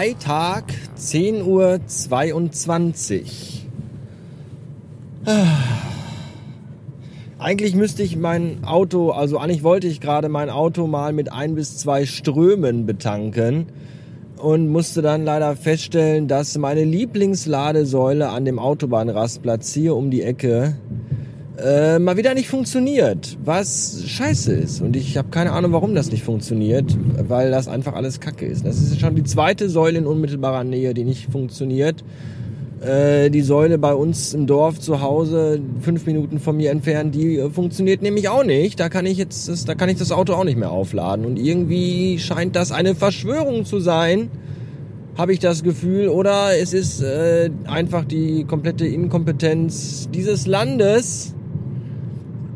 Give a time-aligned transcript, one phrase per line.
[0.00, 0.64] Freitag
[0.96, 3.22] 10.22
[5.26, 5.46] Uhr.
[7.38, 11.54] Eigentlich müsste ich mein Auto, also eigentlich wollte ich gerade mein Auto mal mit ein
[11.54, 13.66] bis zwei Strömen betanken
[14.38, 20.78] und musste dann leider feststellen, dass meine Lieblingsladesäule an dem Autobahnrastplatz hier um die Ecke
[21.64, 24.80] äh, mal wieder nicht funktioniert, was scheiße ist.
[24.80, 26.96] Und ich habe keine Ahnung, warum das nicht funktioniert,
[27.28, 28.64] weil das einfach alles Kacke ist.
[28.64, 32.04] Das ist schon die zweite Säule in unmittelbarer Nähe, die nicht funktioniert.
[32.80, 37.36] Äh, die Säule bei uns im Dorf zu Hause, fünf Minuten von mir entfernt, die
[37.36, 38.80] äh, funktioniert nämlich auch nicht.
[38.80, 41.26] Da kann ich jetzt, das, da kann ich das Auto auch nicht mehr aufladen.
[41.26, 44.30] Und irgendwie scheint das eine Verschwörung zu sein,
[45.18, 46.08] habe ich das Gefühl.
[46.08, 51.34] Oder es ist äh, einfach die komplette Inkompetenz dieses Landes,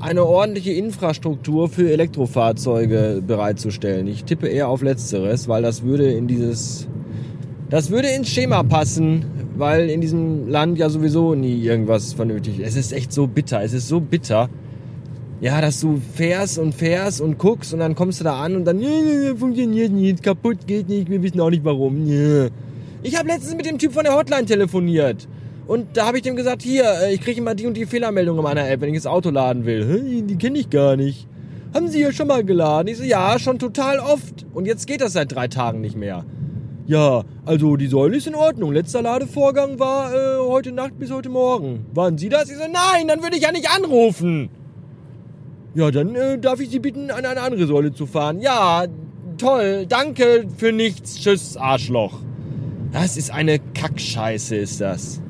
[0.00, 4.06] eine ordentliche Infrastruktur für Elektrofahrzeuge bereitzustellen.
[4.06, 6.86] Ich tippe eher auf Letzteres, weil das würde in dieses,
[7.70, 9.24] das würde ins Schema passen,
[9.56, 12.68] weil in diesem Land ja sowieso nie irgendwas vernünftig ist.
[12.68, 14.48] Es ist echt so bitter, es ist so bitter.
[15.40, 18.64] Ja, dass du fährst und fährst und guckst und dann kommst du da an und
[18.64, 18.80] dann
[19.36, 22.06] funktioniert nicht, kaputt geht nicht, wir wissen auch nicht warum.
[23.02, 25.28] Ich habe letztens mit dem Typ von der Hotline telefoniert.
[25.68, 28.38] Und da habe ich dem gesagt, hier, äh, ich kriege immer die und die Fehlermeldung
[28.38, 30.22] in meiner App, wenn ich das Auto laden will.
[30.22, 31.28] Die kenne ich gar nicht.
[31.74, 32.88] Haben Sie ja schon mal geladen?
[32.88, 34.46] Ich so, ja, schon total oft.
[34.54, 36.24] Und jetzt geht das seit drei Tagen nicht mehr.
[36.86, 38.72] Ja, also die Säule ist in Ordnung.
[38.72, 41.84] Letzter Ladevorgang war äh, heute Nacht bis heute Morgen.
[41.92, 42.48] Waren Sie das?
[42.48, 44.48] Ich so, nein, dann würde ich ja nicht anrufen.
[45.74, 48.40] Ja, dann äh, darf ich Sie bitten, an eine andere Säule zu fahren.
[48.40, 48.86] Ja,
[49.36, 51.20] toll, danke für nichts.
[51.20, 52.20] Tschüss, Arschloch.
[52.90, 55.20] Das ist eine Kackscheiße, ist das.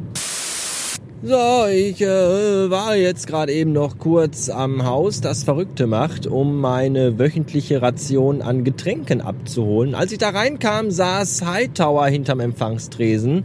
[1.21, 6.61] So, ich äh, war jetzt gerade eben noch kurz am Haus, das Verrückte macht, um
[6.61, 9.97] meine wöchentliche Ration an Getränken abzuholen.
[9.97, 13.43] Als ich da reinkam, saß Hightower hinterm Empfangstresen.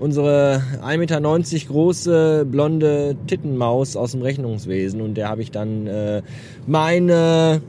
[0.00, 5.00] Unsere 1,90 Meter große blonde Tittenmaus aus dem Rechnungswesen.
[5.00, 6.22] Und der habe ich dann äh,
[6.66, 7.62] meine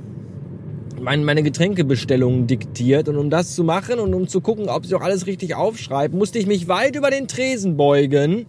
[1.00, 3.10] meine, meine Getränkebestellungen diktiert.
[3.10, 6.16] Und um das zu machen und um zu gucken, ob sie auch alles richtig aufschreibt,
[6.16, 8.48] musste ich mich weit über den Tresen beugen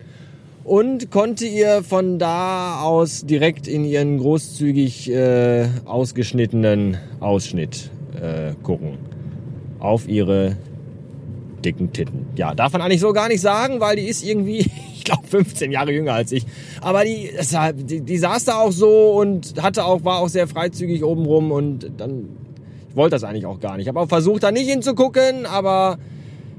[0.66, 7.90] und konnte ihr von da aus direkt in ihren großzügig äh, ausgeschnittenen Ausschnitt
[8.20, 8.98] äh, gucken.
[9.78, 10.56] Auf ihre
[11.64, 12.26] dicken Titten.
[12.36, 14.58] Ja, darf man eigentlich so gar nicht sagen, weil die ist irgendwie,
[14.94, 16.44] ich glaube, 15 Jahre jünger als ich.
[16.80, 17.30] Aber die,
[17.84, 21.92] die, die saß da auch so und hatte auch, war auch sehr freizügig obenrum und
[21.96, 22.28] dann,
[22.88, 23.84] ich wollte das eigentlich auch gar nicht.
[23.84, 25.98] Ich habe auch versucht, da nicht hinzugucken, aber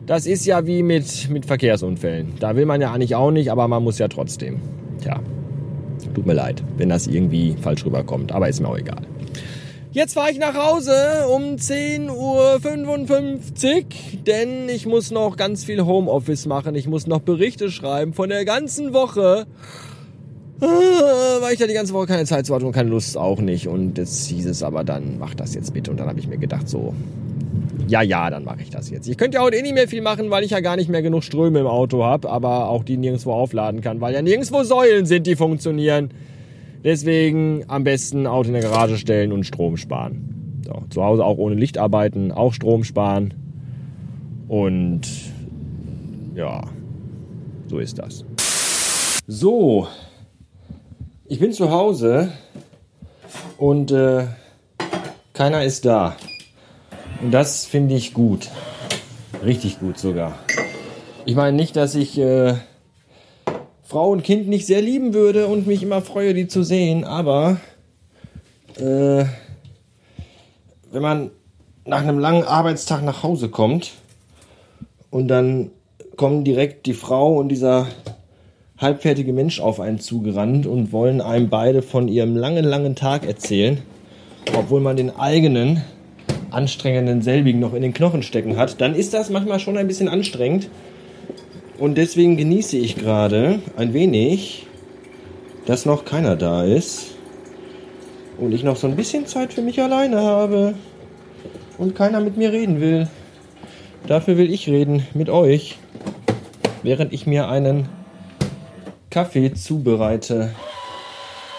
[0.07, 2.34] das ist ja wie mit, mit Verkehrsunfällen.
[2.40, 4.59] Da will man ja eigentlich auch nicht, aber man muss ja trotzdem.
[5.01, 5.19] Tja,
[6.16, 9.01] tut mir leid, wenn das irgendwie falsch rüberkommt, aber ist mir auch egal.
[9.91, 10.94] Jetzt fahre ich nach Hause
[11.34, 13.84] um 10.55 Uhr,
[14.25, 16.75] denn ich muss noch ganz viel Homeoffice machen.
[16.75, 19.45] Ich muss noch Berichte schreiben von der ganzen Woche.
[20.59, 20.66] Ah,
[21.41, 23.68] weil ich ja die ganze Woche keine Zeit zu hatte und keine Lust auch nicht.
[23.68, 25.91] Und jetzt hieß es aber dann, mach das jetzt bitte.
[25.91, 26.94] Und dann habe ich mir gedacht, so,
[27.88, 29.08] ja, ja, dann mache ich das jetzt.
[29.08, 31.02] Ich könnte ja heute eh nicht mehr viel machen, weil ich ja gar nicht mehr
[31.02, 35.06] genug Ströme im Auto habe, aber auch die nirgendwo aufladen kann, weil ja nirgendwo Säulen
[35.06, 36.12] sind, die funktionieren.
[36.84, 40.62] Deswegen am besten Auto in der Garage stellen und Strom sparen.
[40.66, 43.34] So, zu Hause auch ohne Licht arbeiten, auch Strom sparen.
[44.48, 45.02] Und
[46.36, 46.64] ja,
[47.68, 48.24] so ist das.
[49.28, 49.88] So,
[51.25, 52.31] ich bin zu Hause
[53.58, 54.25] und äh,
[55.34, 56.16] keiner ist da.
[57.22, 58.50] Und das finde ich gut.
[59.44, 60.38] Richtig gut sogar.
[61.25, 62.55] Ich meine nicht, dass ich äh,
[63.83, 67.57] Frau und Kind nicht sehr lieben würde und mich immer freue, die zu sehen, aber
[68.77, 69.25] äh,
[70.91, 71.31] wenn man
[71.85, 73.94] nach einem langen Arbeitstag nach Hause kommt
[75.09, 75.72] und dann
[76.16, 77.88] kommen direkt die Frau und dieser
[78.77, 83.81] halbfertige Mensch auf einen zugerannt und wollen einem beide von ihrem langen, langen Tag erzählen,
[84.56, 85.83] obwohl man den eigenen
[86.51, 90.09] anstrengenden selbigen noch in den Knochen stecken hat, dann ist das manchmal schon ein bisschen
[90.09, 90.69] anstrengend.
[91.77, 94.65] Und deswegen genieße ich gerade ein wenig,
[95.65, 97.11] dass noch keiner da ist.
[98.39, 100.73] Und ich noch so ein bisschen Zeit für mich alleine habe.
[101.77, 103.07] Und keiner mit mir reden will.
[104.07, 105.77] Dafür will ich reden mit euch.
[106.81, 107.89] Während ich mir einen
[109.09, 110.51] Kaffee zubereite.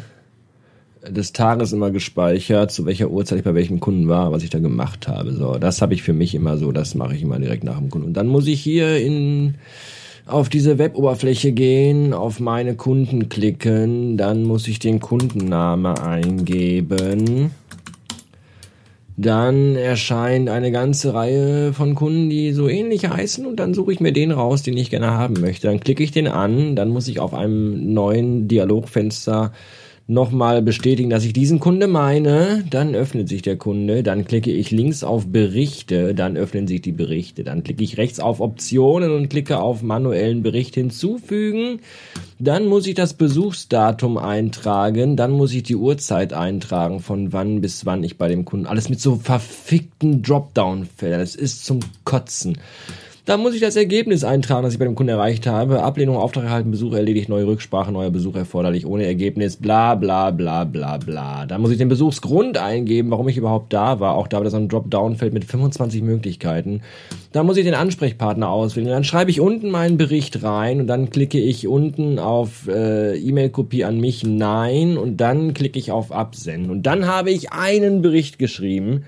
[1.11, 4.59] des Tages immer gespeichert, zu welcher Uhrzeit ich bei welchem Kunden war, was ich da
[4.59, 5.33] gemacht habe.
[5.33, 7.91] So, das habe ich für mich immer so, das mache ich immer direkt nach dem
[7.91, 8.09] Kunden.
[8.09, 9.55] Und dann muss ich hier in
[10.27, 17.51] auf diese Weboberfläche gehen, auf meine Kunden klicken, dann muss ich den Kundenname eingeben
[19.19, 23.99] dann erscheint eine ganze Reihe von Kunden, die so ähnlich heißen und dann suche ich
[23.99, 25.67] mir den raus, den ich gerne haben möchte.
[25.67, 29.53] Dann klicke ich den an, dann muss ich auf einem neuen Dialogfenster
[30.09, 34.71] nochmal bestätigen, dass ich diesen Kunde meine, dann öffnet sich der Kunde, dann klicke ich
[34.71, 39.29] links auf Berichte, dann öffnen sich die Berichte, dann klicke ich rechts auf Optionen und
[39.29, 41.81] klicke auf manuellen Bericht hinzufügen,
[42.39, 47.85] dann muss ich das Besuchsdatum eintragen, dann muss ich die Uhrzeit eintragen, von wann bis
[47.85, 52.57] wann ich bei dem Kunden, alles mit so verfickten Dropdown-Feldern, es ist zum Kotzen.
[53.29, 55.83] Dann muss ich das Ergebnis eintragen, das ich bei dem Kunden erreicht habe.
[55.83, 60.65] Ablehnung, Auftrag erhalten, Besuch erledigt, neue Rücksprache, neuer Besuch erforderlich, ohne Ergebnis, bla bla bla
[60.65, 61.45] bla bla.
[61.45, 64.15] Dann muss ich den Besuchsgrund eingeben, warum ich überhaupt da war.
[64.15, 66.81] Auch da wird das ein Dropdown-Feld mit 25 Möglichkeiten.
[67.33, 68.89] Dann muss ich den Ansprechpartner auswählen.
[68.89, 73.85] Dann schreibe ich unten meinen Bericht rein und dann klicke ich unten auf äh, E-Mail-Kopie
[73.85, 76.71] an mich Nein und dann klicke ich auf Absenden.
[76.71, 79.05] Und dann habe ich einen Bericht geschrieben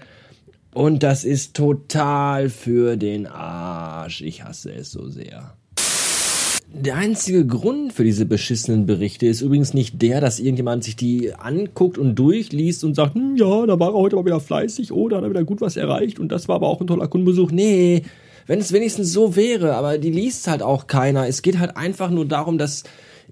[0.72, 4.20] und das ist total für den Arsch.
[4.22, 5.54] Ich hasse es so sehr.
[6.72, 11.34] Der einzige Grund für diese beschissenen Berichte ist übrigens nicht der, dass irgendjemand sich die
[11.34, 15.16] anguckt und durchliest und sagt, hm, ja, da war er heute mal wieder fleißig oder
[15.16, 17.50] hat er wieder gut was erreicht und das war aber auch ein toller Kundenbesuch.
[17.50, 18.04] Nee,
[18.46, 21.26] wenn es wenigstens so wäre, aber die liest halt auch keiner.
[21.26, 22.84] Es geht halt einfach nur darum, dass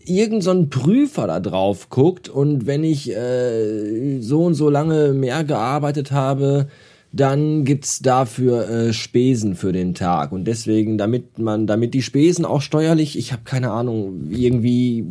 [0.04, 5.12] irgend so ein Prüfer da drauf guckt und wenn ich äh, so und so lange
[5.12, 6.68] mehr gearbeitet habe,
[7.10, 10.30] dann gibt's dafür äh, Spesen für den Tag.
[10.30, 15.04] Und deswegen, damit man, damit die Spesen auch steuerlich, ich habe keine Ahnung, irgendwie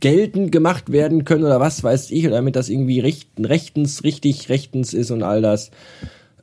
[0.00, 4.50] geltend gemacht werden können oder was weiß ich, oder damit das irgendwie rechten, rechtens, richtig
[4.50, 5.70] rechtens ist und all das,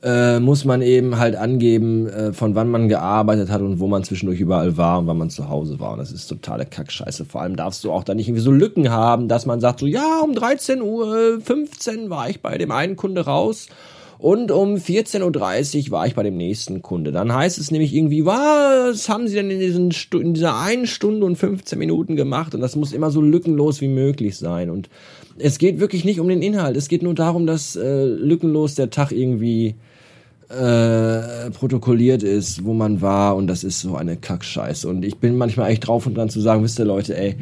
[0.02, 4.02] äh, muss man eben halt angeben, äh, von wann man gearbeitet hat und wo man
[4.02, 5.92] zwischendurch überall war und wann man zu Hause war.
[5.92, 7.24] Und das ist totale Kackscheiße.
[7.24, 9.86] Vor allem darfst du auch da nicht irgendwie so Lücken haben, dass man sagt so,
[9.86, 13.68] ja, um 13 Uhr 15 war ich bei dem einen Kunde raus
[14.22, 17.10] und um 14.30 Uhr war ich bei dem nächsten Kunde.
[17.10, 21.26] Dann heißt es nämlich irgendwie, was haben Sie denn in, diesen in dieser einen Stunde
[21.26, 22.54] und 15 Minuten gemacht?
[22.54, 24.70] Und das muss immer so lückenlos wie möglich sein.
[24.70, 24.88] Und
[25.38, 26.76] es geht wirklich nicht um den Inhalt.
[26.76, 29.74] Es geht nur darum, dass äh, lückenlos der Tag irgendwie
[30.50, 33.34] äh, protokolliert ist, wo man war.
[33.34, 34.88] Und das ist so eine Kackscheiße.
[34.88, 37.34] Und ich bin manchmal echt drauf und dran zu sagen, wisst ihr Leute, ey,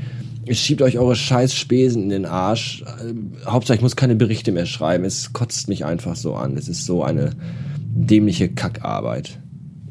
[0.51, 2.83] schiebt euch eure scheiß Spesen in den Arsch.
[2.83, 5.05] Äh, Hauptsache, ich muss keine Berichte mehr schreiben.
[5.05, 6.57] Es kotzt mich einfach so an.
[6.57, 7.33] Es ist so eine
[7.79, 9.39] dämliche Kackarbeit.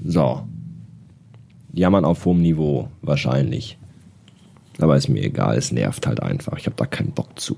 [0.03, 0.44] So.
[1.74, 3.77] Jammern auf hohem Niveau, wahrscheinlich.
[4.79, 6.58] Aber ist mir egal, es nervt halt einfach.
[6.58, 7.58] Ich habe da keinen Bock zu.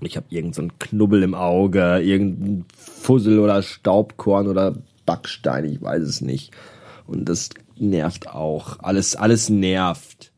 [0.00, 4.76] Ich habe irgendeinen so Knubbel im Auge, irgendein Fussel oder Staubkorn oder
[5.06, 6.52] Backstein, ich weiß es nicht.
[7.06, 8.78] Und das nervt auch.
[8.80, 10.32] Alles, alles nervt.